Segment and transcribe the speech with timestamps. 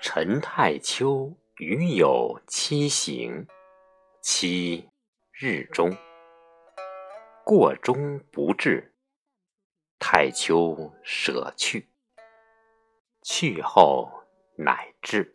[0.00, 3.46] 陈太丘与友七行，
[4.20, 4.90] 七
[5.30, 5.96] 日中。
[7.44, 8.94] 过中不至，
[10.00, 11.88] 太丘舍去。
[13.22, 14.10] 去后
[14.56, 15.30] 乃至。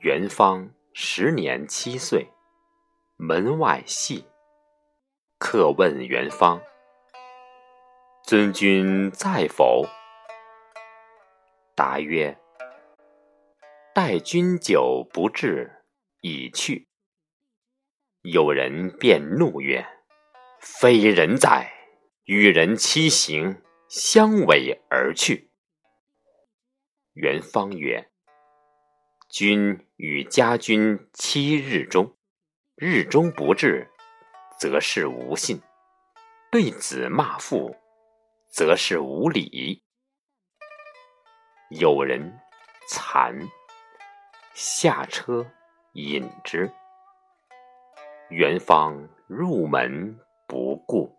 [0.00, 2.30] 元方十年七岁，
[3.16, 4.24] 门外戏。
[5.38, 6.62] 客问元方
[8.22, 9.84] ：“尊君在否？”
[11.74, 12.38] 答曰
[13.92, 15.82] ：“待君久不至，
[16.20, 16.86] 已去。”
[18.22, 19.84] 有人便怒曰
[20.60, 21.72] ：“非人哉！
[22.24, 25.50] 与人七行，相违而去。”
[27.14, 28.08] 元方曰
[29.28, 32.16] ：“君与家君七日中，
[32.76, 33.90] 日中不至，
[34.58, 35.58] 则是无信；
[36.50, 37.76] 对子骂父，
[38.50, 39.82] 则是无礼。”
[41.68, 42.40] 有人
[42.90, 43.46] 惭，
[44.54, 45.46] 下车
[45.92, 46.72] 饮之。
[48.30, 51.17] 元方入门不顾。